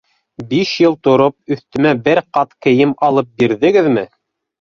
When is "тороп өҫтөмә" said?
1.07-1.91